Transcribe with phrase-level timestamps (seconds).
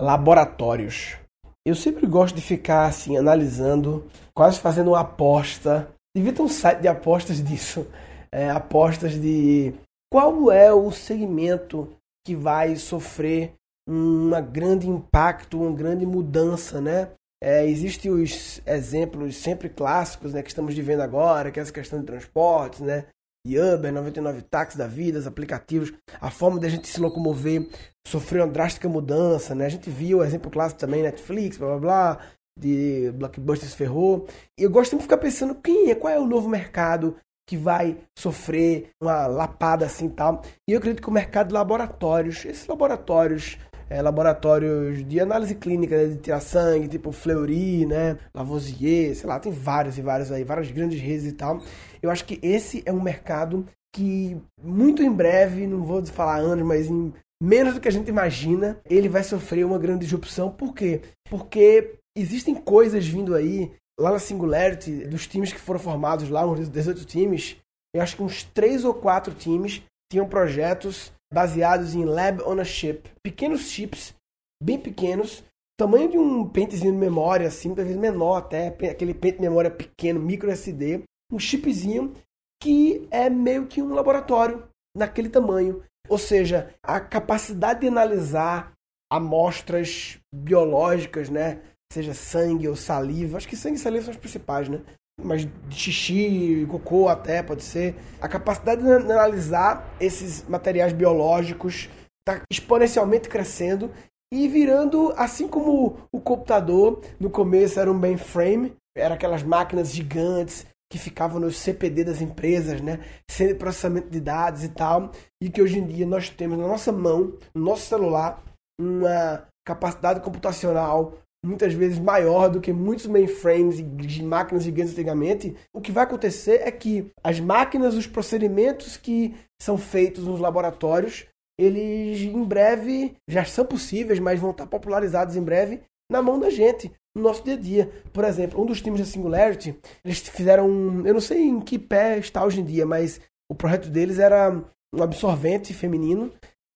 [0.00, 1.16] laboratórios.
[1.64, 5.88] Eu sempre gosto de ficar assim analisando, quase fazendo uma aposta.
[6.16, 7.86] Devia ter um site de apostas disso.
[8.32, 9.74] É, apostas de
[10.10, 11.88] qual é o segmento
[12.26, 13.52] que vai sofrer
[13.88, 17.10] um grande impacto, uma grande mudança, né?
[17.42, 22.00] É, Existem os exemplos sempre clássicos né, que estamos vivendo agora, que é essa questão
[22.00, 23.06] de transportes, né?
[23.46, 27.68] Uber, 99 táxis da vida, os aplicativos, a forma de a gente se locomover
[28.06, 29.66] sofreu uma drástica mudança, né?
[29.66, 32.20] A gente viu o exemplo clássico também, Netflix, blá blá blá,
[32.58, 34.26] de Blockbusters ferrou.
[34.58, 37.16] E eu gosto de ficar pensando quem é, qual é o novo mercado
[37.48, 40.42] que vai sofrer uma lapada assim tal.
[40.68, 43.58] E eu acredito que o mercado de laboratórios, esses laboratórios
[43.90, 49.40] é, laboratórios de análise clínica, né, de tirar sangue, tipo Fleury, né, Lavoisier, sei lá,
[49.40, 51.60] tem vários e vários aí, várias grandes redes e tal.
[52.00, 56.64] Eu acho que esse é um mercado que muito em breve, não vou falar anos,
[56.64, 60.52] mas em menos do que a gente imagina, ele vai sofrer uma grande disrupção.
[60.52, 61.00] Por quê?
[61.28, 66.68] Porque existem coisas vindo aí, lá na Singularity, dos times que foram formados lá, uns
[66.68, 67.56] 18 times,
[67.92, 72.64] eu acho que uns 3 ou 4 times tinham projetos baseados em Lab on a
[72.64, 73.10] Chip.
[73.22, 74.14] Pequenos chips,
[74.62, 75.44] bem pequenos,
[75.78, 80.20] tamanho de um pentezinho de memória, assim, vezes menor até, aquele pente de memória pequeno,
[80.20, 82.14] micro SD, um chipzinho
[82.62, 85.82] que é meio que um laboratório naquele tamanho.
[86.08, 88.72] Ou seja, a capacidade de analisar
[89.10, 91.62] amostras biológicas, né?
[91.92, 93.36] Seja sangue ou saliva.
[93.36, 94.82] Acho que sangue e saliva são as principais, né?
[95.22, 97.94] Mas xixi, cocô até, pode ser.
[98.20, 101.88] A capacidade de analisar esses materiais biológicos
[102.20, 103.90] está exponencialmente crescendo
[104.32, 110.66] e virando, assim como o computador no começo era um mainframe, era aquelas máquinas gigantes
[110.90, 115.62] que ficavam no CPD das empresas, né, sendo processamento de dados e tal, e que
[115.62, 118.42] hoje em dia nós temos na nossa mão, no nosso celular,
[118.80, 125.80] uma capacidade computacional muitas vezes maior do que muitos mainframes de máquinas gigantes antigamente, o
[125.80, 131.26] que vai acontecer é que as máquinas, os procedimentos que são feitos nos laboratórios,
[131.58, 136.50] eles em breve já são possíveis, mas vão estar popularizados em breve na mão da
[136.50, 137.92] gente, no nosso dia a dia.
[138.12, 140.66] Por exemplo, um dos times da Singularity, eles fizeram,
[141.06, 143.20] eu não sei em que pé está hoje em dia, mas
[143.50, 144.50] o projeto deles era
[144.94, 146.32] um absorvente feminino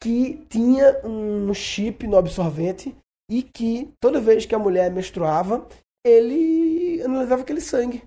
[0.00, 2.94] que tinha um chip no absorvente
[3.30, 5.66] e que toda vez que a mulher menstruava,
[6.06, 8.02] ele analisava aquele sangue.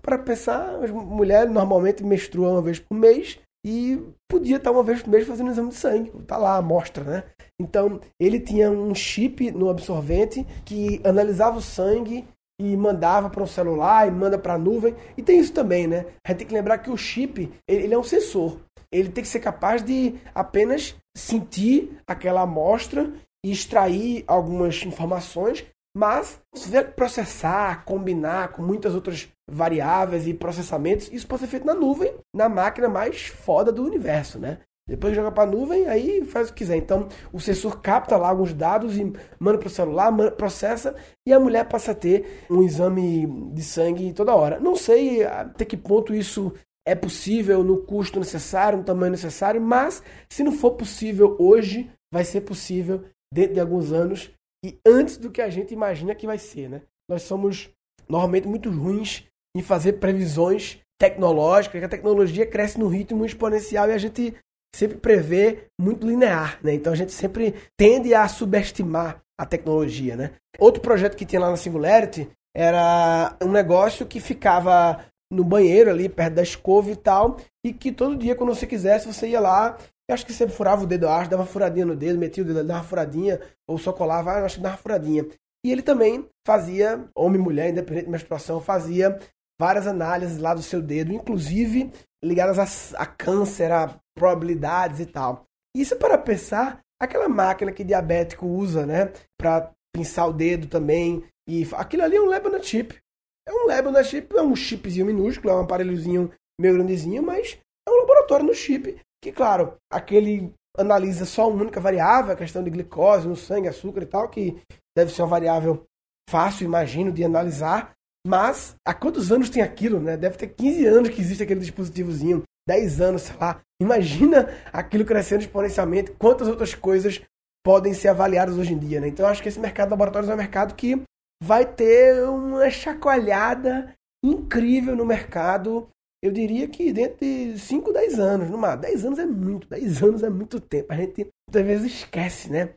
[0.00, 5.02] Para pensar, a mulher normalmente menstrua uma vez por mês e podia estar uma vez
[5.02, 6.12] por mês fazendo um exame de sangue.
[6.26, 7.24] Tá lá a amostra, né?
[7.60, 12.24] Então, ele tinha um chip no absorvente que analisava o sangue
[12.60, 14.94] e mandava para um celular e manda para a nuvem.
[15.16, 16.06] E tem isso também, né?
[16.24, 18.58] A gente tem que lembrar que o chip, ele é um sensor.
[18.92, 23.12] Ele tem que ser capaz de apenas sentir aquela amostra
[23.44, 25.64] e extrair algumas informações,
[25.96, 31.48] mas se tiver que processar, combinar com muitas outras variáveis e processamentos, isso pode ser
[31.48, 34.58] feito na nuvem, na máquina mais foda do universo, né?
[34.88, 36.76] Depois joga para a nuvem, aí faz o que quiser.
[36.76, 39.04] Então, o sensor capta lá alguns dados e
[39.38, 40.96] manda para o celular, manda, processa,
[41.26, 44.58] e a mulher passa a ter um exame de sangue toda hora.
[44.58, 46.52] Não sei até que ponto isso
[46.86, 52.24] é possível no custo necessário, no tamanho necessário, mas se não for possível hoje, vai
[52.24, 54.30] ser possível dentro de alguns anos
[54.64, 56.82] e antes do que a gente imagina que vai ser, né?
[57.08, 57.70] Nós somos
[58.08, 59.24] normalmente muito ruins
[59.56, 64.34] em fazer previsões tecnológicas, que a tecnologia cresce num ritmo exponencial e a gente
[64.74, 66.74] sempre prevê muito linear, né?
[66.74, 70.32] Então a gente sempre tende a subestimar a tecnologia, né?
[70.58, 76.08] Outro projeto que tinha lá na Singularity era um negócio que ficava no banheiro ali,
[76.08, 79.78] perto da escova e tal, e que todo dia, quando você quisesse, você ia lá
[80.10, 82.64] eu acho que sempre furava o dedo, acho, dava furadinha no dedo, metia o dedo,
[82.64, 85.24] dava furadinha, ou só colava, acho que dava furadinha.
[85.64, 89.18] E ele também fazia, homem e mulher, independente de menstruação, fazia
[89.60, 91.92] várias análises lá do seu dedo, inclusive
[92.24, 95.44] ligadas a, a câncer, a probabilidades e tal.
[95.76, 101.68] Isso para pensar, aquela máquina que diabético usa, né, para pinçar o dedo também, e
[101.76, 102.98] aquilo ali é um Lebanon chip.
[103.46, 107.90] É um Lebanon chip, é um chipzinho minúsculo, é um aparelhozinho meio grandezinho, mas é
[107.92, 112.70] um laboratório no chip que, claro, aquele analisa só uma única variável, a questão de
[112.70, 114.60] glicose no sangue, açúcar e tal, que
[114.96, 115.84] deve ser uma variável
[116.28, 117.92] fácil, imagino, de analisar.
[118.26, 120.16] Mas há quantos anos tem aquilo, né?
[120.16, 123.60] Deve ter 15 anos que existe aquele dispositivozinho, 10 anos, sei lá.
[123.80, 127.20] Imagina aquilo crescendo exponencialmente, quantas outras coisas
[127.64, 129.08] podem ser avaliadas hoje em dia, né?
[129.08, 131.02] Então eu acho que esse mercado de laboratórios é um mercado que
[131.42, 135.88] vai ter uma chacoalhada incrível no mercado
[136.22, 140.22] eu diria que dentro de 5, 10 anos, numa 10 anos é muito, 10 anos
[140.22, 140.92] é muito tempo.
[140.92, 142.74] A gente muitas vezes esquece, né?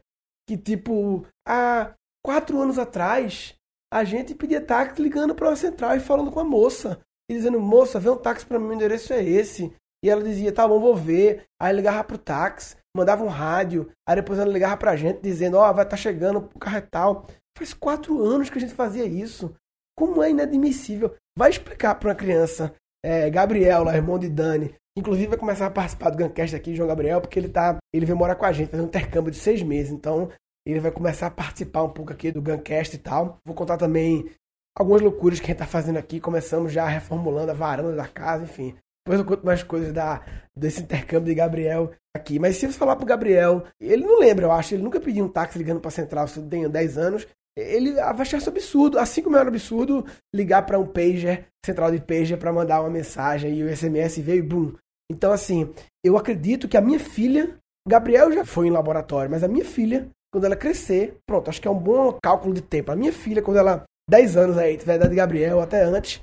[0.48, 1.94] que, tipo, há
[2.24, 3.56] quatro anos atrás,
[3.94, 7.00] a gente pedia táxi ligando para a central e falando com a moça.
[7.30, 9.74] E dizendo, moça, vê um táxi para mim, o endereço é esse.
[10.04, 11.46] E ela dizia, tá bom, vou ver.
[11.62, 13.90] Aí ligava pro táxi, mandava um rádio.
[14.08, 16.78] Aí depois ela ligava pra gente dizendo, ó, oh, vai estar tá chegando o carro
[16.78, 17.28] e tal.
[17.58, 19.56] Faz quatro anos que a gente fazia isso.
[19.98, 21.16] Como é inadmissível.
[21.38, 25.72] Vai explicar para uma criança, é, Gabriel, lá, irmão de Dani, Inclusive vai começar a
[25.72, 27.78] participar do Guncast aqui, João Gabriel, porque ele tá.
[27.92, 29.92] Ele veio morar com a gente, fazer um intercâmbio de seis meses.
[29.92, 30.30] Então,
[30.66, 33.40] ele vai começar a participar um pouco aqui do Guncast e tal.
[33.44, 34.30] Vou contar também
[34.78, 36.20] algumas loucuras que a gente tá fazendo aqui.
[36.20, 38.76] Começamos já reformulando a varanda da casa, enfim.
[39.04, 40.24] Depois eu conto mais coisas da,
[40.56, 42.38] desse intercâmbio de Gabriel aqui.
[42.38, 44.76] Mas se você falar pro Gabriel, ele não lembra, eu acho.
[44.76, 47.28] Ele nunca pediu um táxi ligando pra central, se tem 10 anos.
[47.56, 48.98] Ele achar isso absurdo.
[48.98, 53.54] Assim como era absurdo ligar para um pager, central de pager, para mandar uma mensagem
[53.56, 54.74] e o SMS veio e bum,
[55.12, 55.74] então, assim,
[56.04, 57.58] eu acredito que a minha filha,
[57.88, 61.68] Gabriel já foi em laboratório, mas a minha filha, quando ela crescer, pronto, acho que
[61.68, 62.92] é um bom cálculo de tempo.
[62.92, 66.22] A minha filha, quando ela, 10 anos aí, tiver idade de Gabriel, até antes,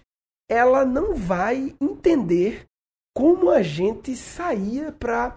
[0.51, 2.65] ela não vai entender
[3.17, 5.37] como a gente saía para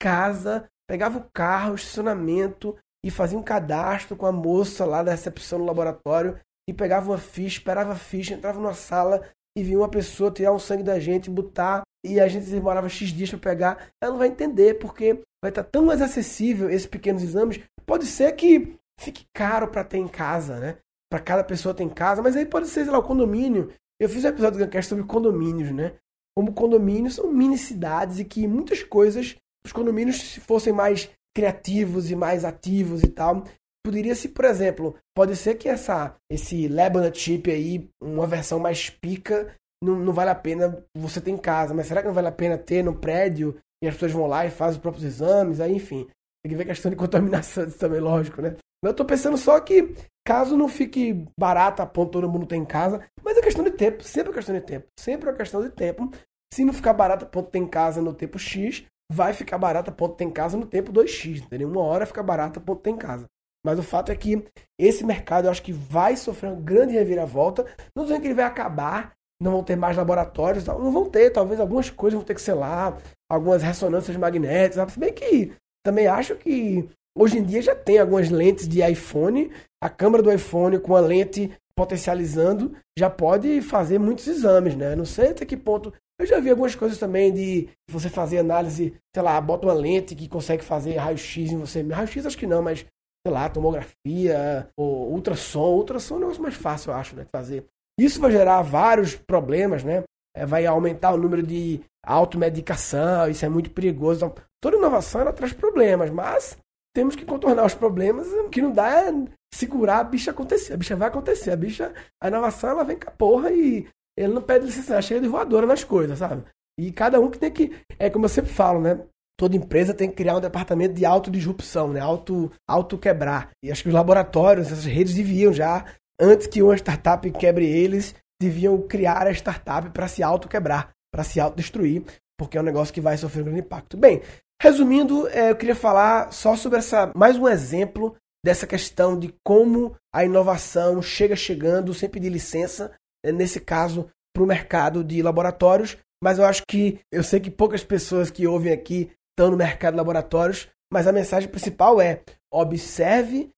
[0.00, 5.10] casa, pegava o carro, o estacionamento e fazia um cadastro com a moça lá da
[5.10, 6.38] recepção do laboratório
[6.68, 9.22] e pegava uma ficha, esperava a ficha, entrava numa sala
[9.56, 13.10] e via uma pessoa tirar um sangue da gente, botar e a gente demorava X
[13.10, 17.22] dias para pegar, ela não vai entender, porque vai estar tão mais acessível esses pequenos
[17.22, 17.60] exames.
[17.86, 20.78] Pode ser que fique caro para ter em casa, né?
[21.10, 23.72] Para cada pessoa ter em casa, mas aí pode ser, sei lá, o condomínio.
[24.00, 25.94] Eu fiz um episódio do Guncast sobre condomínios, né?
[26.36, 32.10] Como condomínios são mini cidades e que muitas coisas, os condomínios, se fossem mais criativos
[32.10, 33.44] e mais ativos e tal,
[33.84, 38.88] poderia se, por exemplo, pode ser que essa esse Lebanon Chip aí, uma versão mais
[38.88, 42.28] pica, não, não vale a pena você ter em casa, mas será que não vale
[42.28, 45.60] a pena ter no prédio e as pessoas vão lá e fazem os próprios exames?
[45.60, 46.06] Aí, enfim,
[46.44, 48.56] tem que ver a questão de contaminação também, lógico, né?
[48.84, 49.94] Eu tô pensando só que,
[50.26, 53.70] caso não fique barato a ponto todo mundo ter em casa, mas é questão de
[53.70, 56.10] tempo, sempre é questão de tempo, sempre é questão de tempo.
[56.52, 59.90] Se não ficar barato a ponto ter em casa no tempo X, vai ficar barato
[59.90, 61.68] a ponto ter em casa no tempo 2x, entendeu?
[61.68, 63.26] Uma hora fica barato a ponto ter em casa.
[63.64, 64.44] Mas o fato é que
[64.78, 67.64] esse mercado eu acho que vai sofrer uma grande reviravolta.
[67.94, 71.60] Não dizendo que ele vai acabar, não vão ter mais laboratórios, não vão ter, talvez
[71.60, 72.96] algumas coisas vão ter que ser lá,
[73.30, 75.52] algumas ressonâncias magnéticas, se bem que
[75.84, 79.50] também acho que hoje em dia já tem algumas lentes de iPhone,
[79.82, 84.94] a câmera do iPhone com a lente potencializando já pode fazer muitos exames, né?
[84.94, 85.92] Não sei até que ponto.
[86.22, 90.14] Eu já vi algumas coisas também de você fazer análise, sei lá, bota uma lente
[90.14, 91.82] que consegue fazer raio-x em você.
[91.82, 92.86] Raio-x acho que não, mas
[93.26, 95.74] sei lá, tomografia, ou ultrassom.
[95.74, 97.64] Ultrassom é um negócio mais fácil, eu acho, né, de fazer.
[97.98, 100.04] Isso vai gerar vários problemas, né?
[100.36, 104.24] É, vai aumentar o número de automedicação, isso é muito perigoso.
[104.24, 106.56] Então, toda inovação ela traz problemas, mas
[106.94, 108.28] temos que contornar os problemas.
[108.28, 109.12] O que não dá é
[109.52, 110.74] segurar a bicha acontecer.
[110.74, 111.50] A bicha vai acontecer.
[111.50, 111.92] A bicha,
[112.22, 115.28] a inovação, ela vem com a porra e ele não pede licença, ela chega de
[115.28, 116.44] voadora nas coisas, sabe?
[116.78, 117.72] E cada um que tem que.
[117.98, 119.00] É como eu sempre falo, né?
[119.38, 122.00] Toda empresa tem que criar um departamento de autodisrupção, né?
[122.00, 123.50] Auto, auto quebrar.
[123.62, 125.84] E acho que os laboratórios, essas redes deviam já
[126.20, 131.40] antes que uma startup quebre eles, deviam criar a startup para se auto-quebrar, para se
[131.40, 132.04] autodestruir,
[132.38, 133.96] porque é um negócio que vai sofrer um grande impacto.
[133.96, 134.22] Bem,
[134.60, 139.96] resumindo, é, eu queria falar só sobre essa mais um exemplo dessa questão de como
[140.12, 142.92] a inovação chega chegando sem pedir licença, é,
[143.24, 145.96] nesse caso, para o mercado de laboratórios.
[146.22, 149.94] Mas eu acho que eu sei que poucas pessoas que ouvem aqui estão no mercado
[149.94, 153.50] de laboratórios, mas a mensagem principal é: observe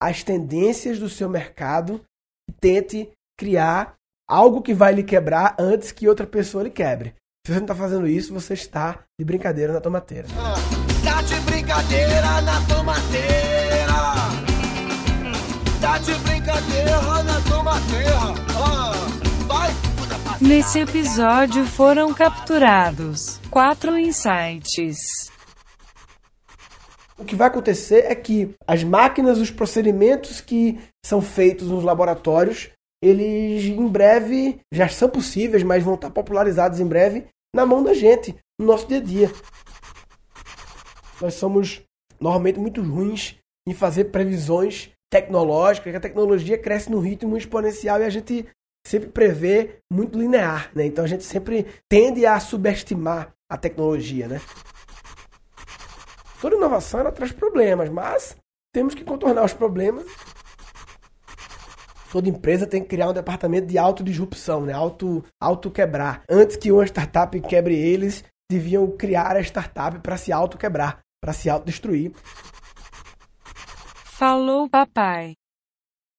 [0.00, 2.04] as tendências do seu mercado
[2.48, 3.94] e tente criar
[4.28, 7.14] algo que vai lhe quebrar antes que outra pessoa lhe quebre.
[7.46, 10.28] Se você não está fazendo isso, você está de brincadeira na tomateira.
[11.02, 13.92] Tá de brincadeira na tomateira.
[15.80, 18.49] Tá de brincadeira na tomateira.
[20.40, 25.30] Nesse episódio foram capturados quatro insights
[27.20, 32.70] o que vai acontecer é que as máquinas, os procedimentos que são feitos nos laboratórios,
[33.02, 37.92] eles em breve já são possíveis, mas vão estar popularizados em breve na mão da
[37.92, 39.30] gente, no nosso dia a dia.
[41.20, 41.82] Nós somos
[42.18, 43.36] normalmente muito ruins
[43.68, 48.46] em fazer previsões tecnológicas, a tecnologia cresce num ritmo exponencial e a gente
[48.86, 50.86] sempre prevê muito linear, né?
[50.86, 54.40] Então a gente sempre tende a subestimar a tecnologia, né?
[56.40, 58.36] Toda inovação ela traz problemas, mas
[58.72, 60.06] temos que contornar os problemas.
[62.10, 64.72] Toda empresa tem que criar um departamento de autodisrupção, né?
[64.72, 66.22] auto, auto quebrar.
[66.28, 71.32] Antes que uma startup quebre eles, deviam criar a startup para se auto quebrar, para
[71.32, 72.12] se autodestruir.
[74.04, 75.39] Falou, papai.